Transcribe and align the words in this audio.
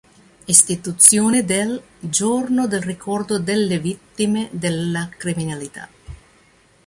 Istituzione 0.47 1.45
del 1.45 1.79
'Giorno 1.99 2.65
del 2.65 2.81
ricordo 2.81 3.37
delle 3.37 3.77
vittime 3.77 4.49
della 4.51 5.07
criminalità'. 5.15 5.89